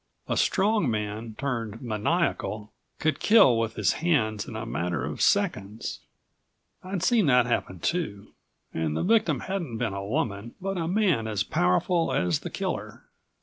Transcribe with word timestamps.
A 0.27 0.35
strong 0.35 0.89
man, 0.89 1.35
turned 1.37 1.79
maniacal, 1.83 2.71
could 2.97 3.19
kill 3.19 3.59
with 3.59 3.75
his 3.75 3.91
hands 4.01 4.47
in 4.47 4.55
a 4.55 4.65
matter 4.65 5.05
of 5.05 5.21
seconds. 5.21 5.99
I'd 6.83 7.03
seen 7.03 7.27
that 7.27 7.45
happen 7.45 7.77
too, 7.79 8.33
and 8.73 8.97
the 8.97 9.03
victim 9.03 9.41
hadn't 9.41 9.77
been 9.77 9.93
a 9.93 10.03
woman, 10.03 10.55
but 10.59 10.75
a 10.79 10.87
man 10.87 11.27
as 11.27 11.43
powerful 11.43 12.11
as 12.11 12.39
the 12.39 12.49
killer. 12.49 13.03